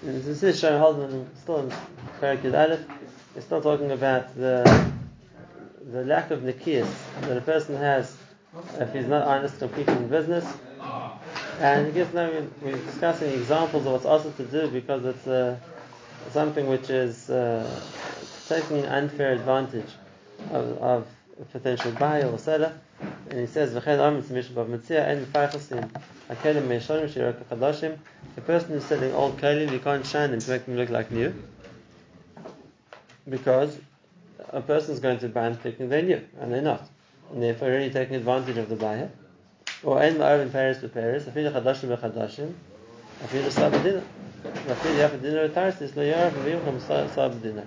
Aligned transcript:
This 0.00 0.44
is 0.44 0.60
Sharon 0.60 0.80
Haldeman, 0.80 1.26
still 1.42 1.58
in 1.58 1.72
Parakid 2.20 2.54
Aleph. 2.54 2.86
We're 3.34 3.40
still 3.40 3.60
talking 3.60 3.90
about 3.90 4.32
the 4.36 4.92
the 5.90 6.04
lack 6.04 6.30
of 6.30 6.42
nikias 6.42 6.88
that 7.22 7.36
a 7.36 7.40
person 7.40 7.74
has 7.74 8.16
if 8.78 8.92
he's 8.92 9.08
not 9.08 9.26
honest 9.26 9.58
completely 9.58 9.96
in 9.96 10.06
business. 10.06 10.46
And 11.58 11.88
he 11.88 11.92
gives 11.92 12.14
now 12.14 12.30
we're 12.62 12.76
discussing 12.76 13.32
examples 13.32 13.86
of 13.86 13.92
what's 13.92 14.04
also 14.04 14.30
to 14.30 14.44
do 14.44 14.68
because 14.68 15.04
it's 15.04 15.26
uh, 15.26 15.58
something 16.30 16.68
which 16.68 16.90
is 16.90 17.28
uh, 17.28 17.68
taking 18.48 18.86
unfair 18.86 19.32
advantage 19.32 19.90
of, 20.52 20.78
of 20.78 21.06
a 21.40 21.44
potential 21.46 21.90
buyer 21.90 22.30
or 22.30 22.38
seller. 22.38 22.72
And 23.00 23.40
he 23.40 23.46
says, 23.46 23.74
the 28.38 28.42
person 28.42 28.70
who's 28.70 28.84
selling 28.84 29.12
old 29.14 29.38
kalim, 29.38 29.72
you 29.72 29.78
can't 29.78 30.06
shine 30.06 30.30
them 30.30 30.40
to 30.40 30.50
make 30.50 30.64
them 30.66 30.76
look 30.76 30.90
like 30.90 31.10
new. 31.10 31.34
Because 33.28 33.78
a 34.50 34.60
person 34.60 34.94
is 34.94 35.00
going 35.00 35.18
to 35.18 35.28
buy 35.28 35.48
them 35.48 35.58
thinking 35.58 35.88
they're 35.88 36.02
new, 36.02 36.22
and 36.40 36.52
they're 36.52 36.62
not. 36.62 36.88
And 37.32 37.42
therefore, 37.42 37.68
already 37.68 37.90
taking 37.90 38.16
advantage 38.16 38.56
of 38.56 38.68
the 38.68 38.76
buyer. 38.76 39.10
Or 39.82 40.02
en 40.02 40.16
ma'ar 40.16 40.40
in 40.40 40.50
Paris 40.50 40.78
to 40.80 40.88
Paris, 40.88 41.24
afilu 41.24 41.52
chadashim 41.52 41.96
b'chadashim, 41.96 42.54
afilu 43.22 43.50
sabadina. 43.50 44.02
Afilu 44.44 44.96
yafadina 44.96 45.48
retarsis, 45.48 45.94
lo 45.94 46.02
yarav 46.02 46.32
v'yucham 46.32 46.80
sabadina. 46.80 47.64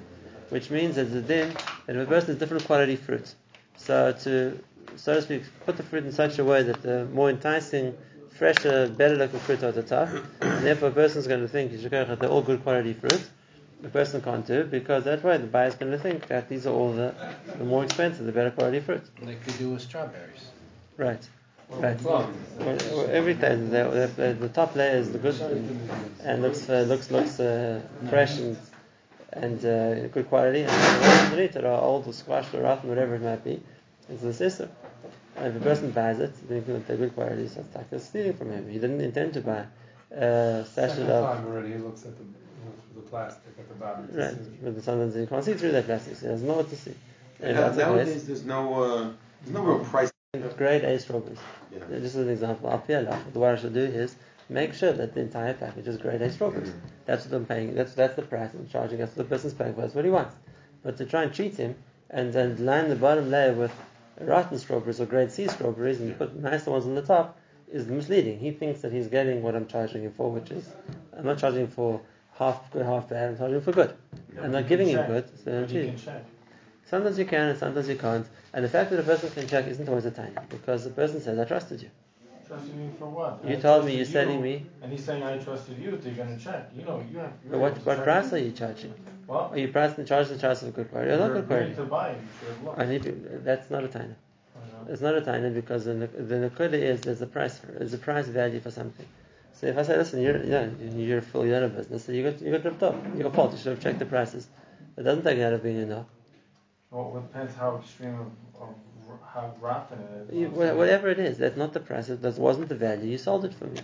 Which 0.50 0.70
means 0.70 0.96
that 0.96 1.06
the 1.06 1.22
din, 1.22 1.54
that 1.86 1.96
if 1.96 2.08
a 2.08 2.10
person 2.10 2.30
has 2.30 2.38
different 2.38 2.66
quality 2.66 2.96
fruit, 2.96 3.36
so 3.78 4.12
to, 4.24 4.60
so 4.96 5.16
to 5.16 5.22
speak, 5.22 5.44
put 5.66 5.78
the 5.78 5.84
fruit 5.84 6.06
in 6.06 6.12
such 6.12 6.40
a 6.40 6.44
way 6.44 6.64
that 6.64 6.82
the 6.82 7.06
more 7.06 7.30
enticing, 7.30 7.98
fresher, 8.30 8.88
better 8.90 9.16
looking 9.16 9.40
fruit 9.40 9.64
are 9.64 9.68
at 9.68 9.76
the 9.76 9.84
top, 9.84 10.10
and 10.42 10.66
therefore 10.66 10.90
a 10.90 10.92
person 10.92 11.20
is 11.20 11.28
going 11.28 11.42
to 11.42 11.48
think 11.48 11.72
they're 11.72 12.30
all 12.30 12.42
good 12.42 12.64
quality 12.64 12.94
fruit. 12.94 13.30
The 13.82 13.90
person 13.90 14.22
can't 14.22 14.46
do 14.46 14.62
it 14.62 14.72
because 14.72 15.06
that 15.06 15.24
way 15.24 15.38
the 15.38 15.48
buyer 15.48 15.68
is 15.68 15.76
going 15.76 15.92
to 15.92 15.98
think 15.98 16.28
that 16.28 16.50
these 16.50 16.68
are 16.68 16.74
all 16.74 16.94
the, 16.94 17.16
the 17.58 17.64
more 17.64 17.84
expensive, 17.84 18.26
the 18.26 18.32
better 18.32 18.52
quality 18.52 18.80
fruit. 18.80 19.02
Like 19.22 19.44
they 19.44 19.58
do 19.58 19.72
with 19.72 19.82
strawberries. 19.82 20.50
Right. 20.98 21.28
Right. 21.70 22.00
Well, 22.02 22.30
everything 23.10 23.70
the, 23.70 24.12
the, 24.18 24.34
the, 24.34 24.50
top 24.50 24.76
layer 24.76 24.98
is 24.98 25.12
the 25.12 25.18
good 25.18 25.40
and 26.22 26.42
looks 26.42 26.70
uh, 26.70 26.82
looks 26.82 27.10
looks 27.10 27.40
uh, 27.40 27.82
fresh 28.10 28.38
and 28.40 28.58
and 29.34 29.66
uh, 29.66 30.08
good 30.08 30.28
quality, 30.28 30.62
and 30.62 30.70
the 30.70 31.08
ones 31.08 31.22
underneath 31.22 31.56
it 31.56 31.64
are 31.64 31.82
old 31.82 32.08
or 32.08 32.14
squashed 32.14 32.54
or 32.54 32.64
rotten, 32.64 32.90
whatever 32.90 33.16
it 33.16 33.22
might 33.22 33.44
be. 33.44 33.62
It's 34.10 34.22
the 34.22 34.34
system. 34.34 34.70
And 35.42 35.56
if 35.56 35.62
a 35.62 35.66
person 35.66 35.90
buys 35.90 36.20
it, 36.20 36.36
thinking 36.36 36.76
that 36.76 36.88
they're 36.88 36.98
good 36.98 37.16
quality, 37.16 37.48
so 37.48 37.66
it's 37.92 38.06
stealing 38.06 38.34
from 38.34 38.52
him. 38.52 38.70
He 38.70 38.78
didn't 38.78 39.02
intend 39.02 39.34
to 39.34 39.42
buy 39.42 39.66
a 40.12 40.64
sachet 40.72 41.08
of. 41.08 41.36
time 41.36 41.48
already, 41.48 41.74
he 41.74 41.80
looks 41.80 42.06
at 42.06 42.16
the, 42.16 42.24
the 42.94 43.02
plastic 43.02 43.54
at 43.58 43.68
the 43.68 43.74
bottom. 43.74 44.08
Right, 44.14 44.36
but 44.64 44.84
sometimes 44.84 45.16
you 45.16 45.26
can't 45.26 45.44
see 45.44 45.56
through 45.56 45.72
that 45.72 45.86
plastic, 45.86 46.16
so 46.18 46.28
he 46.28 46.32
doesn't 46.32 46.48
know 46.48 46.58
what 46.58 46.70
to 46.70 46.76
see. 46.76 46.94
And 47.40 47.58
now, 47.58 47.72
nowadays, 47.72 48.28
there's 48.28 48.46
no 48.46 48.84
uh, 48.84 49.12
there's 49.42 49.56
no 49.56 49.64
real 49.64 49.84
price. 49.84 50.12
Grade 50.58 50.84
A 50.84 51.00
strawberries. 51.00 51.40
Yeah. 51.74 51.80
Just 51.90 52.16
as 52.16 52.28
an 52.28 52.30
example, 52.30 52.70
Al 52.70 52.78
what 53.34 53.50
I 53.50 53.56
should 53.56 53.74
do 53.74 53.82
is 53.82 54.16
make 54.48 54.76
sure 54.76 54.94
that 54.94 55.16
the 55.16 55.22
entire 55.22 55.56
package 55.56 55.88
is 55.88 55.98
grade 55.98 56.22
A 56.22 56.32
strawberries. 56.32 56.70
Mm-hmm. 56.70 56.88
That's 57.08 57.26
what 57.26 57.34
I'm 57.36 57.46
paying. 57.46 57.74
That's 57.74 57.96
that's 57.96 58.16
the 58.16 58.22
price 58.22 58.52
I'm 58.54 58.70
charging. 58.70 59.00
That's 59.00 59.18
what 59.18 59.28
the 59.28 59.36
person's 59.36 59.56
paying 59.56 59.74
for. 59.74 59.82
That's 59.82 59.96
what 59.96 60.06
he 60.06 60.12
wants. 60.12 60.36
But 60.84 60.98
to 60.98 61.06
try 61.06 61.24
and 61.24 61.34
cheat 61.34 61.58
him 61.58 61.76
and 62.12 62.32
then 62.32 62.64
line 62.64 62.90
the 62.90 62.96
bottom 62.96 63.32
layer 63.32 63.54
with 63.54 63.74
rotten 64.20 64.58
strawberries 64.58 65.00
or 65.00 65.06
grade 65.06 65.32
C 65.32 65.48
strawberries 65.48 66.00
and 66.00 66.10
you 66.10 66.16
put 66.16 66.36
nicer 66.36 66.72
ones 66.72 66.86
on 66.86 66.96
the 66.96 67.02
top 67.02 67.38
is 67.72 67.88
misleading. 67.88 68.40
He 68.40 68.52
thinks 68.52 68.82
that 68.82 68.92
he's 68.92 69.08
getting 69.08 69.42
what 69.42 69.56
I'm 69.56 69.68
charging 69.68 70.04
him 70.04 70.12
for, 70.12 70.32
which 70.32 70.52
is 70.52 70.68
I'm 71.18 71.26
not 71.26 71.38
charging 71.38 71.68
for 71.68 72.02
half 72.34 72.72
good, 72.72 72.86
half 72.86 73.10
bad. 73.10 73.30
I'm 73.30 73.38
charging 73.38 73.58
him 73.58 73.62
for 73.64 73.72
good. 73.72 73.96
I'm 74.42 74.52
not 74.52 74.68
giving 74.68 74.90
him 74.90 75.06
good, 75.08 75.30
so 75.44 75.60
I'm 75.60 75.68
cheating. 75.68 75.98
Sometimes 76.86 77.18
you 77.18 77.26
can 77.26 77.50
and 77.50 77.58
sometimes 77.58 77.88
you 77.88 77.96
can't. 77.96 78.28
And 78.54 78.66
the 78.66 78.70
fact 78.70 78.90
that 78.90 79.00
a 79.00 79.04
person 79.04 79.30
can 79.32 79.48
check 79.48 79.66
isn't 79.68 79.88
always 79.88 80.06
a 80.06 80.12
time 80.12 80.36
because 80.50 80.84
the 80.84 80.90
person 80.90 81.22
says, 81.22 81.40
I 81.40 81.46
trusted 81.46 81.82
you. 81.82 81.90
Trusted 82.46 82.76
me 82.76 82.90
for 83.00 83.06
what? 83.06 83.40
You 83.48 83.56
I 83.56 83.60
told 83.62 83.86
me 83.86 83.96
you're 83.96 84.06
selling 84.06 84.40
you, 84.40 84.44
me. 84.44 84.66
And 84.82 84.92
he's 84.92 85.06
saying 85.06 85.24
I 85.24 85.38
trusted 85.38 85.80
you, 85.80 85.98
so 86.02 86.10
you're 86.10 86.16
going 86.16 86.38
to 86.38 86.44
check. 86.44 86.70
You 86.76 86.84
know, 86.84 87.02
you 87.10 87.20
have. 87.20 87.32
But 87.50 87.60
what, 87.60 87.86
what 87.86 88.04
price 88.04 88.34
are 88.34 88.40
you 88.40 88.52
charging? 88.52 88.94
What? 89.32 89.52
Oh, 89.52 89.54
Are 89.54 89.58
you 89.58 89.70
pricing 89.70 90.04
charging 90.04 90.34
the 90.34 90.42
charge 90.42 90.62
of 90.62 90.68
a 90.68 90.72
good 90.72 90.92
quality 90.92 91.12
or 91.12 91.18
not 91.18 91.28
You're 91.28 91.42
good 91.42 91.44
agreeing 91.46 91.76
to 91.78 91.84
buy. 91.86 92.10
You 92.10 92.16
should 92.38 92.50
have 92.50 92.64
looked. 92.66 92.80
I 92.80 92.86
need 92.86 93.04
to, 93.04 93.12
that's 93.46 93.72
not 93.72 93.86
a 93.86 93.88
tiny. 93.88 94.16
It's 94.90 95.02
not 95.02 95.16
a 95.16 95.22
tiny 95.22 95.50
because 95.52 95.86
the, 95.86 95.94
the 95.94 96.36
nakuda 96.50 96.74
is 96.74 97.00
there's 97.00 97.22
a 97.22 97.28
price 97.28 97.58
for 97.58 97.68
it. 97.68 97.80
There's 97.80 97.94
a 97.94 97.98
price 97.98 98.28
value 98.28 98.60
for 98.60 98.72
something. 98.72 99.06
So 99.54 99.68
if 99.68 99.78
I 99.78 99.84
say, 99.84 99.96
listen, 99.96 100.22
you're 100.22 100.44
yeah, 100.44 100.68
you're 100.82 101.20
a 101.20 101.46
you're 101.46 101.56
out 101.56 101.64
of 101.64 101.78
business, 101.78 102.04
so 102.06 102.12
you 102.12 102.30
got 102.30 102.42
you 102.42 102.52
got 102.52 102.66
ripped 102.66 102.84
off. 102.84 102.96
You 103.16 103.24
got 103.24 103.34
fault. 103.34 103.52
You 103.54 103.58
should 103.58 103.74
have 103.76 103.80
checked 103.80 104.00
the 104.00 104.06
prices. 104.06 104.50
It 104.98 105.04
doesn't 105.04 105.24
take 105.24 105.38
it 105.38 105.44
out 105.44 105.54
of 105.54 105.64
being 105.64 105.82
enough. 105.82 106.08
Well, 106.90 107.14
it 107.16 107.32
depends 107.32 107.56
how 107.56 107.78
extreme 107.78 108.16
of, 108.20 108.62
of 108.62 108.76
how 109.34 109.54
rotten 109.62 110.00
it 110.00 110.34
is. 110.34 110.40
You, 110.42 110.48
whatever 110.50 111.08
it 111.08 111.20
is, 111.20 111.38
that's 111.38 111.56
not 111.56 111.72
the 111.72 111.80
price. 111.80 112.08
That 112.08 112.38
wasn't 112.38 112.68
the 112.68 112.76
value. 112.76 113.10
You 113.10 113.18
sold 113.18 113.46
it 113.46 113.54
for 113.54 113.68
me. 113.68 113.80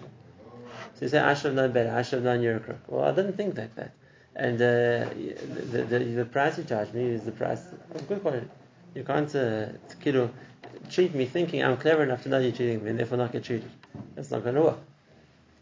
So 0.95 1.05
you 1.05 1.07
say, 1.07 1.19
I 1.19 1.35
should 1.35 1.45
have 1.45 1.55
known 1.55 1.71
better. 1.71 1.95
I 1.95 2.01
should 2.01 2.15
have 2.15 2.23
known 2.23 2.41
you're 2.41 2.57
a 2.57 2.59
crook. 2.59 2.81
Well, 2.87 3.05
I 3.05 3.11
didn't 3.13 3.37
think 3.37 3.57
like 3.57 3.75
that. 3.75 3.91
And 4.37 4.61
uh, 4.61 5.09
the, 5.71 5.83
the, 5.89 5.99
the 5.99 6.25
price 6.25 6.59
you 6.59 6.63
charge 6.63 6.93
me 6.93 7.05
is 7.05 7.23
the 7.23 7.31
price 7.31 7.63
of 7.95 8.07
good 8.07 8.21
quality. 8.21 8.47
You 8.93 9.03
can't 9.03 9.35
uh, 9.35 9.69
kilo, 9.99 10.29
treat 10.91 11.15
me 11.15 11.25
thinking 11.25 11.63
I'm 11.63 11.77
clever 11.77 12.03
enough 12.03 12.21
to 12.23 12.29
know 12.29 12.37
you're 12.37 12.51
cheating 12.51 12.83
me 12.83 12.91
and 12.91 12.99
therefore 12.99 13.17
not 13.17 13.31
get 13.31 13.43
treated. 13.43 13.71
That's 14.13 14.29
not 14.29 14.43
going 14.43 14.53
to 14.53 14.61
work. 14.61 14.77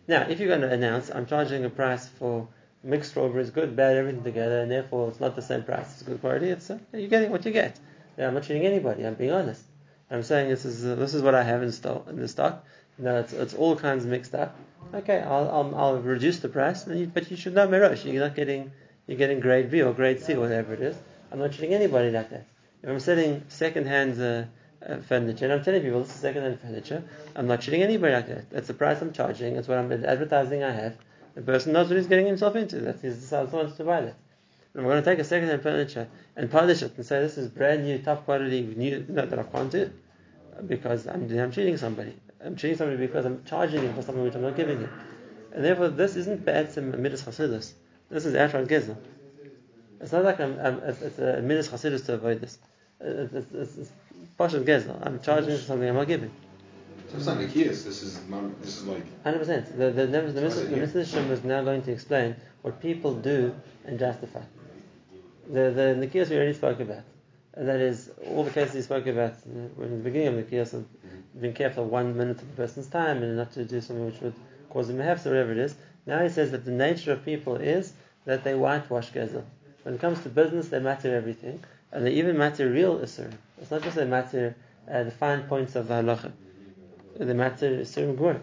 Now, 0.10 0.24
if 0.24 0.40
you're 0.40 0.50
going 0.50 0.62
to 0.62 0.72
announce 0.72 1.10
I'm 1.10 1.26
charging 1.26 1.64
a 1.64 1.70
price 1.70 2.08
for 2.08 2.50
mixed 2.84 3.12
strawberries, 3.12 3.50
good, 3.50 3.78
bad, 3.78 3.96
everything 3.96 4.24
together, 4.24 4.60
and 4.60 4.70
therefore 4.70 5.08
it's 5.08 5.22
not 5.22 5.38
the 5.38 5.42
same 5.42 5.64
price, 5.64 5.94
it's 5.94 6.04
good 6.04 6.20
quality, 6.20 6.50
it's 6.50 6.70
uh, 6.70 6.78
you're 6.92 7.08
getting 7.08 7.32
what 7.32 7.46
you 7.46 7.52
get. 7.52 7.80
I'm 8.18 8.34
not 8.34 8.44
cheating 8.44 8.66
anybody. 8.66 9.06
I'm 9.06 9.16
being 9.16 9.32
honest. 9.32 9.64
I'm 10.12 10.24
saying 10.24 10.50
this 10.50 10.66
is 10.66 10.86
uh, 10.86 10.96
this 10.96 11.14
is 11.14 11.22
what 11.22 11.34
I 11.34 11.44
have 11.44 11.64
in, 11.64 11.72
stock. 11.72 12.08
in 12.10 12.18
the 12.18 12.28
stock. 12.28 12.66
No, 12.98 13.20
it's, 13.20 13.34
it's 13.34 13.54
all 13.54 13.76
kinds 13.76 14.06
mixed 14.06 14.34
up. 14.34 14.56
Okay, 14.94 15.20
I'll, 15.20 15.50
I'll, 15.50 15.76
I'll 15.76 15.98
reduce 15.98 16.40
the 16.40 16.48
price, 16.50 16.88
you, 16.88 17.08
but 17.14 17.30
you 17.30 17.36
should 17.36 17.54
know 17.54 17.68
Merosh. 17.68 18.06
You're 18.06 18.24
not 18.24 18.36
getting 18.36 18.72
you're 19.08 19.18
getting 19.18 19.40
grade 19.40 19.70
B 19.70 19.82
or 19.82 19.94
grade 19.94 20.22
C, 20.22 20.34
or 20.34 20.42
whatever 20.42 20.74
it 20.74 20.82
is. 20.82 20.96
I'm 21.32 21.40
not 21.40 21.52
treating 21.52 21.74
anybody 21.74 22.10
like 22.10 22.30
that. 22.30 22.48
If 22.82 22.90
I'm 22.90 23.00
selling 23.00 23.44
second-hand 23.50 24.22
uh, 24.22 24.46
uh, 24.86 24.98
furniture, 25.02 25.46
and 25.46 25.54
I'm 25.54 25.64
telling 25.64 25.82
people 25.82 26.02
this 26.02 26.10
is 26.10 26.22
second-hand 26.22 26.60
furniture, 26.60 27.04
I'm 27.36 27.48
not 27.48 27.62
treating 27.62 27.84
anybody 27.84 28.14
like 28.14 28.28
that. 28.28 28.50
That's 28.50 28.68
the 28.68 28.74
price 28.74 29.02
I'm 29.02 29.12
charging. 29.12 29.56
That's 29.56 29.68
what 29.68 29.78
I'm 29.78 29.92
advertising 29.92 30.64
I 30.64 30.72
have. 30.72 30.98
The 31.36 31.42
person 31.42 31.74
knows 31.74 31.90
what 31.90 31.98
he's 31.98 32.08
getting 32.08 32.26
himself 32.26 32.56
into. 32.56 32.80
That's 32.80 33.02
he 33.02 33.10
decides 33.10 33.52
wants 33.52 33.76
to 33.78 33.84
buy 33.84 34.02
that. 34.02 34.16
And 34.74 34.82
I'm 34.82 34.84
going 34.84 35.04
to 35.04 35.10
take 35.10 35.20
a 35.20 35.24
second-hand 35.24 35.62
furniture 35.62 36.08
and 36.36 36.50
polish 36.50 36.82
it 36.82 36.94
and 36.96 37.06
say 37.06 37.20
this 37.20 37.38
is 37.38 37.50
brand 37.50 37.84
new, 37.84 38.00
top 38.00 38.26
quality, 38.26 38.62
new. 38.76 39.06
not 39.10 39.30
that 39.30 39.40
I 39.40 39.44
can't 39.44 39.72
do 39.72 39.92
because 40.68 41.08
I'm, 41.08 41.30
I'm 41.38 41.52
cheating 41.52 41.78
somebody. 41.78 42.16
I'm 42.46 42.56
cheating 42.56 42.78
somebody 42.78 42.98
because 42.98 43.26
I'm 43.26 43.44
charging 43.44 43.82
him 43.82 43.94
for 43.96 44.04
something 44.04 44.24
which 44.24 44.36
I'm 44.36 44.44
not 44.44 44.56
giving 44.56 44.80
him. 44.80 44.90
And 45.52 45.64
therefore, 45.64 45.90
this 45.90 46.16
isn't 46.16 46.46
bad 46.46 46.72
to 46.74 46.82
midas 46.82 47.24
chasidus. 47.24 47.74
This 48.10 48.26
is 48.26 48.36
outright 48.36 48.68
gezel. 48.68 48.98
It's 50.00 50.12
not 50.12 50.24
like 50.24 50.40
I'm, 50.40 50.60
I'm 50.60 50.80
it's, 50.80 51.02
it's 51.02 51.18
a 51.18 51.42
midas 51.42 51.70
chasidus 51.70 52.06
to 52.06 52.14
avoid 52.14 52.42
this. 52.42 52.60
It's, 53.00 53.34
it's, 53.34 53.52
it's, 53.52 53.78
it's 53.78 53.92
gezel. 54.38 55.06
I'm 55.06 55.20
charging 55.22 55.58
for 55.58 55.64
something 55.64 55.90
I'm 55.90 55.96
not 55.96 56.08
giving. 56.08 56.32
So 57.10 57.18
it's 57.18 57.26
not 57.26 57.38
Nikias. 57.38 57.84
This 57.84 58.04
is 58.04 58.20
this 58.62 58.78
is 58.78 58.84
like 58.86 59.24
Hundred 59.24 59.40
percent. 59.40 59.78
The 59.78 59.92
the 59.92 60.06
the, 60.08 60.22
the, 60.22 60.32
the, 60.32 60.42
right, 60.50 60.70
yeah. 60.70 60.78
Mr. 60.86 61.06
Shem 61.06 61.32
is 61.32 61.44
now 61.44 61.64
going 61.64 61.82
to 61.84 61.92
explain 61.92 62.36
what 62.62 62.82
people 62.82 63.14
do 63.14 63.56
and 63.86 64.00
justify. 64.00 64.42
The 65.48 65.72
the 65.72 66.08
Nikias 66.08 66.30
we 66.30 66.36
already 66.36 66.54
spoke 66.54 66.80
about. 66.80 67.04
And 67.54 67.70
that 67.70 67.80
is 67.80 68.12
all 68.28 68.44
the 68.44 68.52
cases 68.52 68.74
he 68.74 68.82
spoke 68.82 69.08
about 69.08 69.34
uh, 69.48 69.84
in 69.84 69.98
the 69.98 70.04
beginning 70.04 70.28
of 70.28 70.36
the 70.36 70.44
Nikias 70.44 70.84
being 71.40 71.54
careful 71.54 71.86
one 71.86 72.18
minute 72.18 72.42
of 72.42 72.50
the 72.50 72.56
person's 72.56 72.88
time 72.88 73.24
and 73.24 73.38
not 73.38 73.52
to 73.54 73.66
do 73.66 73.82
something 73.82 74.06
which 74.06 74.22
would 74.22 74.34
cause 74.70 74.88
them 74.88 75.02
a 75.02 75.04
hefs 75.04 75.26
or 75.26 75.30
whatever 75.30 75.52
it 75.52 75.58
is. 75.58 75.76
Now 76.06 76.22
he 76.22 76.30
says 76.30 76.52
that 76.52 76.66
the 76.66 76.72
nature 76.72 77.12
of 77.12 77.26
people 77.26 77.56
is 77.56 77.94
that 78.26 78.44
they 78.44 78.56
whitewash 78.56 79.12
gezel. 79.12 79.44
When 79.84 79.96
it 79.96 80.02
comes 80.02 80.22
to 80.22 80.30
business, 80.30 80.70
they 80.70 80.80
matter 80.80 81.16
everything, 81.16 81.64
and 81.92 82.06
they 82.06 82.12
even 82.12 82.38
matter 82.38 82.70
real 82.70 83.00
isur. 83.00 83.32
It's 83.62 83.72
not 83.72 83.84
just 83.84 83.96
they 83.96 84.06
matter 84.06 84.56
uh, 84.92 85.04
the 85.04 85.12
fine 85.12 85.44
points 85.44 85.76
of 85.76 85.88
the 85.88 85.96
halacha. 85.96 86.32
They 87.18 87.34
matter 87.34 87.78
isur 87.78 88.16
gemara, 88.16 88.42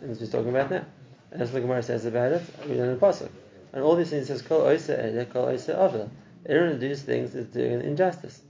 and 0.00 0.10
as 0.10 0.20
we're 0.20 0.26
talking 0.26 0.50
about 0.50 0.70
now. 0.70 0.84
And 1.34 1.40
that's 1.40 1.50
what 1.50 1.62
the 1.62 1.66
Gemara 1.66 1.82
says 1.82 2.04
about 2.04 2.30
it. 2.30 2.42
We 2.68 2.78
in 2.78 2.96
pasuk, 2.96 3.28
and 3.72 3.82
all 3.82 3.96
these 3.96 4.10
things 4.10 4.28
says 4.28 4.40
kol 4.40 4.60
oisa 4.60 4.96
ele, 4.96 5.24
kol 5.24 5.46
oisa 5.46 5.74
avil. 5.76 6.08
Everyone 6.46 6.78
who 6.78 6.88
does 6.88 7.02
things 7.02 7.34
is 7.34 7.48
doing 7.48 7.72
an 7.72 7.80
injustice. 7.80 8.40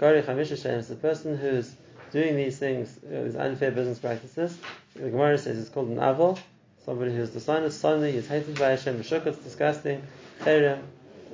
Kari 0.00 0.22
chamisha 0.22 0.60
shem 0.60 0.78
is 0.78 0.88
the 0.88 0.94
person 0.94 1.36
who's 1.36 1.74
doing 2.14 2.36
these 2.36 2.56
things, 2.56 2.96
uh, 3.04 3.24
these 3.24 3.34
unfair 3.34 3.72
business 3.72 3.98
practices. 3.98 4.56
The 4.94 5.10
Gemara 5.10 5.36
says 5.36 5.58
it's 5.58 5.68
called 5.68 5.88
an 5.88 5.98
avil. 5.98 6.38
Somebody 6.84 7.12
who's 7.14 7.30
dishonest, 7.30 7.80
suddenly 7.80 8.12
he's 8.12 8.28
hated 8.28 8.56
by 8.56 8.70
Hashem, 8.70 9.00
Meshuk, 9.00 9.26
it's 9.26 9.38
disgusting, 9.38 10.00
cherem, 10.42 10.78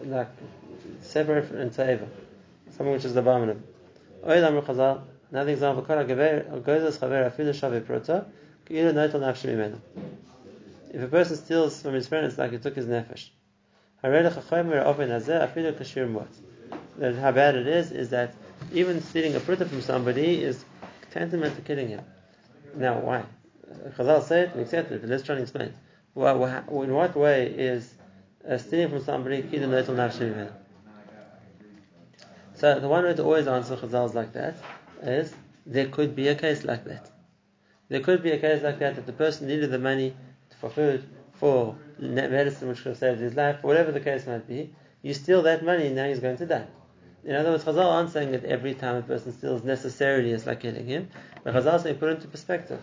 like 0.04 0.28
separate 1.02 1.50
and 1.50 1.70
taiva, 1.70 2.08
something 2.70 2.92
which 2.92 3.04
is 3.04 3.14
abominable. 3.14 3.60
Oil 4.26 4.44
Amr 4.44 4.62
Chazal, 4.62 5.02
another 5.30 5.50
example, 5.50 5.82
Kara 5.82 6.04
Gozes 6.04 6.98
Chaver 6.98 7.30
Afilu 7.30 7.52
Shave 7.52 7.82
Prota, 7.82 8.24
Ki'ilu 8.66 8.92
Noitel 8.94 9.20
Nafshi 9.20 9.54
Mimenu. 9.54 9.78
If 10.94 11.02
a 11.02 11.08
person 11.08 11.36
steals 11.36 11.82
from 11.82 11.94
his 11.94 12.08
parents 12.08 12.38
like 12.38 12.52
he 12.52 12.58
took 12.58 12.76
his 12.76 12.86
nefesh, 12.86 13.28
how 14.02 14.10
bad 17.32 17.54
it 17.56 17.66
is 17.66 17.92
is 17.92 18.10
that 18.10 18.34
even 18.72 19.00
stealing 19.02 19.34
a 19.34 19.40
pruta 19.40 19.68
from 19.68 19.80
somebody 19.80 20.42
is 20.42 20.64
tantamount 21.10 21.56
to 21.56 21.62
killing 21.62 21.88
him. 21.88 22.02
Now, 22.74 22.98
why? 23.00 23.24
Chazal 23.96 24.22
said, 24.22 24.54
we 24.54 24.62
accept 24.62 24.90
it, 24.90 25.00
but 25.00 25.10
let's 25.10 25.22
try 25.22 25.34
and 25.34 25.42
explain. 25.42 25.72
in 26.16 26.94
what 26.94 27.16
way 27.16 27.46
is 27.46 27.94
uh, 28.48 28.58
stealing 28.58 28.88
from 28.88 29.02
somebody 29.02 29.42
kidu 29.42 29.66
noitel 29.66 29.94
nafshi 29.94 30.50
So 32.54 32.80
the 32.80 32.88
one 32.88 33.04
way 33.04 33.14
to 33.14 33.22
always 33.22 33.46
answer 33.46 33.76
Chazals 33.76 34.14
like 34.14 34.32
that 34.32 34.56
is 35.02 35.34
there 35.66 35.86
could 35.86 36.14
be 36.14 36.28
a 36.28 36.34
case 36.34 36.64
like 36.64 36.84
that. 36.84 37.10
There 37.88 38.00
could 38.00 38.22
be 38.22 38.30
a 38.30 38.38
case 38.38 38.62
like 38.62 38.78
that 38.78 38.96
that 38.96 39.06
the 39.06 39.12
person 39.12 39.48
needed 39.48 39.70
the 39.70 39.78
money 39.78 40.14
for 40.60 40.70
food, 40.70 41.08
for 41.32 41.76
medicine 41.98 42.68
which 42.68 42.78
could 42.78 42.90
have 42.90 42.98
saved 42.98 43.20
his 43.20 43.34
life, 43.34 43.62
whatever 43.62 43.92
the 43.92 44.00
case 44.00 44.26
might 44.26 44.46
be. 44.46 44.74
You 45.02 45.14
steal 45.14 45.42
that 45.42 45.64
money, 45.64 45.88
now 45.88 46.06
he's 46.06 46.20
going 46.20 46.36
to 46.36 46.46
die. 46.46 46.66
In 47.24 47.34
other 47.34 47.50
words, 47.50 47.64
Chazal 47.64 47.84
aren't 47.84 48.10
saying 48.10 48.32
that 48.32 48.44
every 48.44 48.74
time 48.74 48.96
a 48.96 49.02
person 49.02 49.32
steals 49.32 49.62
necessarily 49.62 50.30
is 50.30 50.46
like 50.46 50.60
killing 50.60 50.86
him, 50.86 51.08
but 51.44 51.54
Chazal 51.54 51.82
saying 51.82 51.96
put 51.96 52.10
into 52.10 52.28
perspective. 52.28 52.80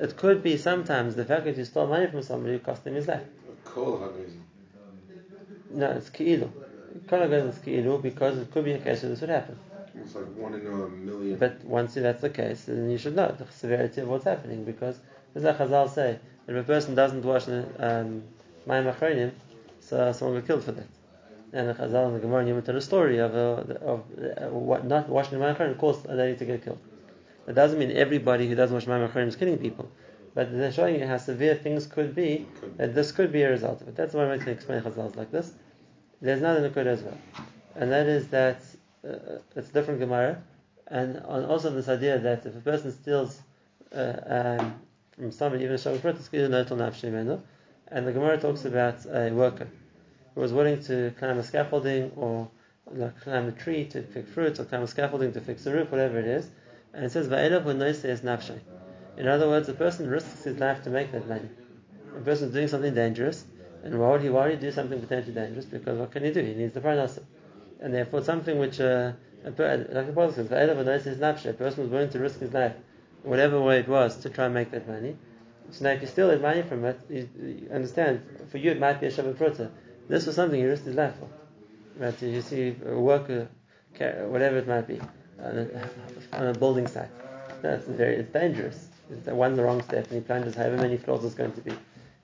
It 0.00 0.16
could 0.16 0.42
be 0.42 0.56
sometimes 0.56 1.14
the 1.14 1.24
fact 1.24 1.44
that 1.44 1.56
you 1.56 1.64
stole 1.64 1.86
money 1.86 2.06
from 2.06 2.22
somebody 2.22 2.54
who 2.54 2.58
cost 2.58 2.86
him 2.86 2.94
his 2.94 3.06
life. 3.06 3.22
No, 5.70 5.90
it's 5.90 6.10
ki'ilu. 6.10 6.50
Kol 7.06 7.22
is 7.22 7.58
ki'ilu 7.58 8.00
because 8.02 8.38
it 8.38 8.50
could 8.50 8.64
be 8.64 8.72
a 8.72 8.78
case 8.78 9.02
where 9.02 9.10
this 9.10 9.20
would 9.20 9.30
happen. 9.30 9.58
It's 10.00 10.14
like 10.14 10.24
one 10.36 10.54
in 10.54 10.66
a 10.66 10.70
million. 10.88 11.38
But 11.38 11.64
once 11.64 11.94
that's 11.94 12.20
the 12.20 12.30
case, 12.30 12.64
then 12.64 12.90
you 12.90 12.98
should 12.98 13.14
know 13.14 13.34
the 13.38 13.46
severity 13.52 14.00
of 14.00 14.08
what's 14.08 14.24
happening 14.24 14.64
because, 14.64 14.98
as 15.34 15.42
the 15.42 15.52
Chazal 15.52 15.88
say, 15.88 16.18
if 16.48 16.56
a 16.56 16.62
person 16.62 16.94
doesn't 16.94 17.24
wash 17.24 17.44
the 17.44 17.66
um, 17.78 18.22
Mayim 18.66 19.32
so 19.80 20.12
someone 20.12 20.34
will 20.34 20.40
be 20.40 20.46
killed 20.46 20.64
for 20.64 20.72
that. 20.72 20.86
And 21.54 21.68
the 21.68 21.74
Chazal 21.74 22.08
and 22.08 22.16
the 22.16 22.18
Gemara 22.18 22.60
tell 22.62 22.76
a 22.76 22.80
story 22.80 23.18
of, 23.18 23.32
uh, 23.32 23.74
of 23.92 24.00
uh, 24.18 24.48
what, 24.48 24.84
not 24.84 25.08
washing 25.08 25.38
the 25.38 25.44
Mayim 25.44 25.78
caused 25.78 26.04
a 26.06 26.12
lady 26.12 26.36
to 26.36 26.44
get 26.44 26.64
killed. 26.64 26.80
It 27.46 27.54
doesn't 27.54 27.78
mean 27.78 27.92
everybody 27.92 28.48
who 28.48 28.56
doesn't 28.56 28.74
wash 28.74 28.86
Mayim 28.86 29.28
is 29.28 29.36
killing 29.36 29.58
people. 29.58 29.88
But 30.34 30.50
they're 30.50 30.72
showing 30.72 30.98
you 30.98 31.06
how 31.06 31.16
severe 31.16 31.54
things 31.54 31.86
could 31.86 32.12
be, 32.12 32.48
that 32.76 32.92
this 32.92 33.12
could 33.12 33.30
be 33.30 33.42
a 33.42 33.50
result 33.50 33.82
of 33.82 33.86
it. 33.86 33.94
That's 33.94 34.14
why 34.14 34.22
I'm 34.22 34.28
going 34.30 34.40
to 34.40 34.50
explain 34.50 34.82
Chazal 34.82 35.14
like 35.14 35.30
this. 35.30 35.52
There's 36.20 36.40
another 36.40 36.68
Nakud 36.68 36.86
as 36.86 37.02
well. 37.02 37.18
And 37.76 37.92
that 37.92 38.08
is 38.08 38.26
that 38.28 38.60
uh, 39.08 39.38
it's 39.54 39.68
different 39.68 40.00
Gemara, 40.00 40.42
and 40.88 41.20
also 41.20 41.70
this 41.70 41.88
idea 41.88 42.18
that 42.18 42.44
if 42.46 42.56
a 42.56 42.60
person 42.60 42.90
steals 42.90 43.40
uh, 43.94 44.16
um, 44.26 44.74
from 45.14 45.30
somebody, 45.30 45.62
even 45.62 45.76
a 45.76 45.78
Shabbat 45.78 46.18
it's 46.18 46.28
nafshi 46.30 47.40
and 47.88 48.06
the 48.08 48.12
Gemara 48.12 48.38
talks 48.38 48.64
about 48.64 49.06
a 49.06 49.30
worker 49.30 49.68
who 50.34 50.40
was 50.40 50.52
willing 50.52 50.82
to 50.84 51.12
climb 51.18 51.38
a 51.38 51.42
scaffolding 51.42 52.12
or 52.16 52.48
like, 52.90 53.20
climb 53.20 53.48
a 53.48 53.52
tree 53.52 53.84
to 53.86 54.02
pick 54.02 54.26
fruits 54.28 54.60
or 54.60 54.64
climb 54.64 54.82
a 54.82 54.86
scaffolding 54.86 55.32
to 55.32 55.40
fix 55.40 55.66
a 55.66 55.72
roof, 55.72 55.90
whatever 55.90 56.18
it 56.18 56.26
is, 56.26 56.48
and 56.92 57.04
it 57.04 57.10
says 57.10 57.28
nafshi. 57.28 58.58
In 59.16 59.28
other 59.28 59.48
words, 59.48 59.68
a 59.68 59.74
person 59.74 60.08
risks 60.08 60.44
his 60.44 60.58
life 60.58 60.82
to 60.84 60.90
make 60.90 61.12
that 61.12 61.28
money. 61.28 61.48
A 62.16 62.20
person 62.20 62.48
is 62.48 62.54
doing 62.54 62.68
something 62.68 62.94
dangerous, 62.94 63.44
and 63.82 63.98
why 63.98 64.10
would 64.10 64.22
he, 64.22 64.28
why 64.28 64.48
would 64.48 64.54
he 64.54 64.60
do 64.60 64.72
something 64.72 65.00
potentially 65.00 65.34
dangerous? 65.34 65.64
Because 65.64 65.98
what 65.98 66.10
can 66.10 66.24
he 66.24 66.32
do? 66.32 66.42
He 66.42 66.54
needs 66.54 66.74
the 66.74 66.80
parnasa 66.80 67.22
and 67.84 67.94
therefore 67.94 68.22
something 68.22 68.58
which, 68.58 68.80
uh, 68.80 69.12
like 69.44 69.56
the 69.56 70.12
Prophet 70.14 70.34
says, 70.34 70.50
a 70.50 71.52
person 71.52 71.82
was 71.82 71.92
willing 71.92 72.08
to 72.08 72.18
risk 72.18 72.40
his 72.40 72.52
life, 72.52 72.74
whatever 73.22 73.60
way 73.60 73.80
it 73.80 73.88
was, 73.88 74.16
to 74.18 74.30
try 74.30 74.46
and 74.46 74.54
make 74.54 74.70
that 74.70 74.88
money. 74.88 75.16
So 75.70 75.84
now 75.84 75.90
if 75.90 76.00
you 76.00 76.06
steal 76.06 76.28
that 76.28 76.40
money 76.40 76.62
from 76.62 76.84
it, 76.86 76.98
you, 77.10 77.28
you 77.38 77.68
understand, 77.70 78.22
for 78.50 78.58
you 78.58 78.70
it 78.70 78.80
might 78.80 79.00
be 79.00 79.06
a 79.06 79.10
Shabbat. 79.10 79.70
This 80.08 80.26
was 80.26 80.36
something 80.36 80.58
he 80.60 80.66
risked 80.66 80.86
his 80.86 80.96
life 80.96 81.14
for. 81.18 81.28
Right? 81.96 82.22
You 82.22 82.42
see 82.42 82.76
a 82.86 82.98
worker, 82.98 83.48
whatever 83.98 84.58
it 84.58 84.68
might 84.68 84.86
be, 84.86 85.00
on 85.42 85.58
a, 85.58 85.90
on 86.36 86.46
a 86.48 86.52
building 86.54 86.86
site. 86.86 87.10
That's 87.62 87.86
very, 87.86 88.16
it's 88.16 88.32
dangerous. 88.32 88.88
It's 89.10 89.26
one 89.26 89.54
the 89.54 89.62
wrong 89.62 89.82
step 89.82 90.06
and 90.10 90.14
he 90.14 90.20
plunges 90.20 90.54
however 90.54 90.76
many 90.76 90.96
floors 90.96 91.24
it's 91.24 91.34
going 91.34 91.52
to 91.52 91.60
be. 91.60 91.72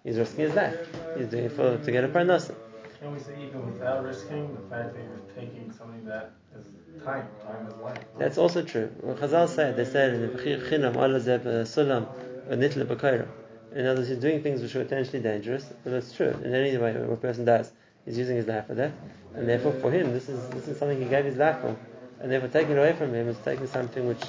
He's 0.04 0.18
risking 0.18 0.46
his 0.46 0.54
life. 0.54 0.76
He's 1.16 1.26
doing 1.28 1.44
it 1.44 1.52
for, 1.52 1.76
to 1.76 1.92
get 1.92 2.04
a 2.04 2.08
parnasa. 2.08 2.54
Can 2.98 3.12
we 3.12 3.18
say 3.18 3.32
even 3.38 3.72
without 3.72 4.04
risking 4.04 4.54
the 4.54 4.74
fact 4.74 4.94
that 4.94 5.02
you're 5.02 5.34
taking 5.34 5.72
something 5.72 6.04
that 6.04 6.32
is 6.58 6.66
time, 7.04 7.26
time 7.46 7.66
is 7.66 7.74
life? 7.82 7.98
That's 8.18 8.36
also 8.38 8.62
true. 8.62 8.90
What 9.00 9.18
Chazal 9.18 9.48
said, 9.48 9.76
they 9.76 9.84
said 9.86 10.14
in 10.14 10.22
the 10.22 10.28
Chinam, 10.28 10.96
uh, 10.96 11.64
Sulam, 11.64 12.06
Nitla 12.48 12.84
Bakaira. 12.84 13.28
In 13.74 13.86
other 13.86 14.00
words, 14.00 14.08
he's 14.08 14.18
doing 14.18 14.42
things 14.42 14.62
which 14.62 14.74
are 14.74 14.82
potentially 14.84 15.22
dangerous, 15.22 15.64
but 15.84 15.92
it's 15.92 16.12
true. 16.12 16.34
In 16.44 16.54
any 16.54 16.76
way, 16.76 16.92
what 16.92 17.12
a 17.12 17.16
person 17.16 17.44
does, 17.44 17.70
he's 18.04 18.18
using 18.18 18.36
his 18.36 18.46
life 18.46 18.66
for 18.66 18.74
that, 18.74 18.92
and 19.34 19.48
therefore 19.48 19.72
for 19.72 19.90
him, 19.90 20.12
this 20.12 20.28
is 20.28 20.48
this 20.50 20.66
is 20.66 20.78
something 20.78 21.00
he 21.00 21.08
gave 21.08 21.24
his 21.24 21.36
life 21.36 21.60
for, 21.60 21.76
and 22.20 22.32
therefore 22.32 22.48
taking 22.48 22.72
it 22.72 22.78
away 22.78 22.92
from 22.94 23.14
him 23.14 23.28
is 23.28 23.38
taking 23.44 23.66
something 23.68 24.08
which 24.08 24.22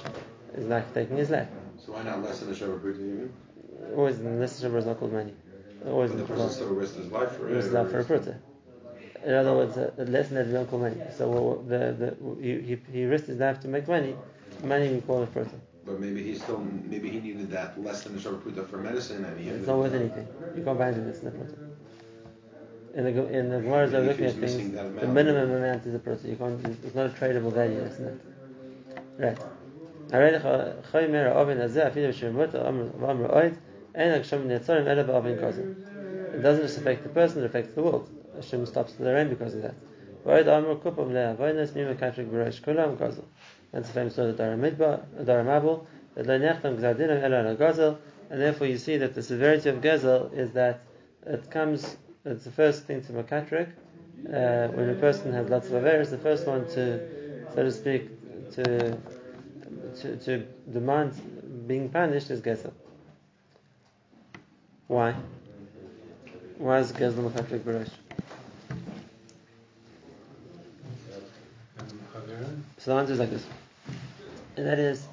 is 0.54 0.66
like 0.68 0.94
taking 0.94 1.18
his 1.18 1.32
life. 1.32 1.48
So 1.84 1.94
why 1.94 2.04
not 2.04 2.22
less 2.22 2.40
than 2.40 2.50
a 2.50 2.56
Shabbat 2.56 3.30
Always, 3.96 4.20
unless 4.20 4.60
the 4.60 4.68
Shabbat 4.68 4.78
is 4.78 4.86
not 4.86 5.00
called 5.00 5.14
money. 5.14 5.34
Always 5.88 6.12
but 6.12 6.20
the 6.20 6.26
person 6.26 6.50
still 6.50 6.68
risked 6.76 6.98
his 6.98 7.12
life 7.12 7.32
for 7.32 7.50
it. 7.50 7.54
Risked 7.54 7.66
his 7.66 7.74
life 7.74 7.90
for 7.90 8.00
a 8.00 8.06
pruta. 8.06 8.38
In 9.26 9.34
other 9.34 9.54
words, 9.54 9.78
uh, 9.78 9.92
less 9.98 10.30
than 10.30 10.38
that 10.38 10.48
we 10.48 10.54
don't 10.54 10.70
call 10.70 10.80
money. 10.80 11.02
So 11.18 11.64
the, 11.68 11.96
the, 11.98 12.42
he, 12.42 12.78
he 12.92 13.06
risked 13.06 13.28
his 13.28 13.40
life 13.40 13.60
to 13.62 13.68
make 13.68 13.88
money. 13.88 14.16
Money 14.64 14.94
we 14.94 15.02
call 15.02 15.24
it 15.24 15.34
prota. 15.34 15.60
But 15.86 16.00
maybe 16.00 16.24
he 16.24 16.36
still 16.36 16.60
maybe 16.60 17.10
he 17.10 17.20
needed 17.20 17.50
that 17.52 17.82
less 17.82 18.04
than 18.04 18.16
the 18.16 18.22
shabbat 18.22 18.42
pruta 18.44 18.68
for 18.70 18.78
medicine. 18.78 19.26
And 19.26 19.40
he 19.40 19.50
it's 19.50 19.68
not 19.68 19.78
worth 19.78 19.94
anything. 19.94 20.28
You 20.56 20.64
can't 20.64 20.78
buy 20.78 20.88
anything 20.88 21.06
that's 21.08 21.24
not 21.24 21.34
prota. 21.34 21.58
In 22.94 23.04
the 23.06 23.28
in 23.34 23.50
the 23.50 23.62
Gemara 23.62 23.88
are 23.88 24.02
looking 24.02 24.26
at 24.26 24.36
things, 24.36 24.72
the 24.74 25.08
minimum 25.08 25.52
amount 25.52 25.86
is 25.86 25.96
a 25.96 26.00
prota. 26.00 26.30
You 26.30 26.36
can't. 26.36 26.66
It's 26.84 26.96
not 26.96 27.08
a 27.08 27.10
tradable 27.10 27.54
value. 27.54 27.80
It's 27.80 28.00
not. 28.00 28.12
It? 28.12 28.22
Right. 29.18 29.38
It 36.34 36.42
doesn't 36.42 36.64
just 36.64 36.78
affect 36.78 37.04
the 37.04 37.10
person, 37.10 37.44
it 37.44 37.46
affects 37.46 37.74
the 37.76 37.84
world. 37.84 38.10
Hashem 38.36 38.66
stops 38.66 38.94
the 38.94 39.14
rain 39.14 39.30
because 39.30 39.54
of 39.56 39.62
that. 39.62 39.76
And 43.74 43.86
the 43.86 43.90
famous 43.90 44.14
story 44.14 44.32
of 44.32 44.38
Dor 44.38 44.48
HaMabul, 44.48 45.86
and 48.32 48.42
therefore 48.42 48.68
you 48.68 48.78
see 48.78 48.98
that 48.98 49.16
the 49.16 49.24
severity 49.24 49.70
of 49.70 49.78
Gezel 49.78 50.34
is 50.34 50.52
that 50.52 50.82
it 51.26 51.50
comes, 51.50 51.98
it's 52.26 52.44
the 52.44 52.52
first 52.52 52.84
thing 52.84 53.02
to 53.04 53.14
Makatrik, 53.14 53.70
uh, 54.28 54.68
when 54.74 54.90
a 54.90 54.96
person 54.96 55.32
has 55.34 55.50
lots 55.50 55.68
of 55.68 55.74
Averis, 55.74 56.10
the 56.10 56.18
first 56.18 56.48
one 56.48 56.66
to, 56.68 57.54
so 57.54 57.64
to 57.64 57.72
speak, 57.72 58.10
to, 58.52 58.98
to, 60.02 60.18
to 60.18 60.46
demand 60.72 61.68
being 61.68 61.90
punished 61.90 62.30
is 62.30 62.42
Gezel. 62.42 62.74
Why? 64.88 65.16
Why 66.58 66.80
is 66.80 66.92
Gezel 66.92 67.32
Makatrik 67.32 67.62
Barash? 67.62 67.92
So 72.78 72.94
the 72.94 73.00
answer 73.00 73.14
is 73.14 73.20
like 73.20 73.30
this. 73.30 73.46
And 74.62 74.70
that 74.70 74.78
is, 74.78 75.08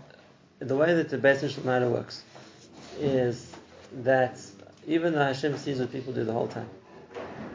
the 0.58 0.76
way 0.76 0.92
that 0.92 1.08
the 1.08 1.16
Beis 1.16 1.40
Shemana 1.42 1.90
works 1.90 2.22
is 3.00 3.50
that 4.02 4.38
even 4.86 5.14
though 5.14 5.24
Hashem 5.24 5.56
sees 5.56 5.80
what 5.80 5.90
people 5.90 6.12
do 6.12 6.22
the 6.22 6.34
whole 6.34 6.48
time, 6.48 6.68